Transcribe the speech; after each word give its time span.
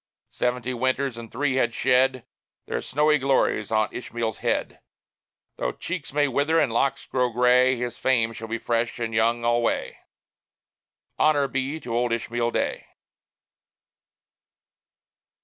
Seventy 0.31 0.73
winters 0.73 1.15
and 1.15 1.31
three 1.31 1.57
had 1.57 1.75
shed 1.75 2.25
Their 2.65 2.81
snowy 2.81 3.19
glories 3.19 3.69
on 3.69 3.93
Ishmael's 3.93 4.39
head. 4.39 4.79
Though 5.57 5.73
cheeks 5.73 6.11
may 6.11 6.27
wither 6.27 6.59
and 6.59 6.73
locks 6.73 7.05
grow 7.05 7.29
gray, 7.31 7.75
His 7.75 7.99
fame 7.99 8.33
shall 8.33 8.47
be 8.47 8.57
fresh 8.57 8.97
and 8.97 9.13
young 9.13 9.45
alway 9.45 9.99
Honor 11.19 11.47
be 11.47 11.79
to 11.81 11.95
old 11.95 12.11
Ishmael 12.11 12.49
Day! 12.49 12.87